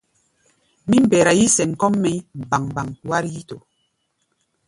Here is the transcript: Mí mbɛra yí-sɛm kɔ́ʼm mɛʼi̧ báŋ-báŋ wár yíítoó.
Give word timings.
Mí 0.87 0.97
mbɛra 1.03 1.31
yí-sɛm 1.39 1.71
kɔ́ʼm 1.79 1.95
mɛʼi̧ 2.01 2.23
báŋ-báŋ 2.49 2.87
wár 3.09 3.23
yíítoó. 3.31 3.61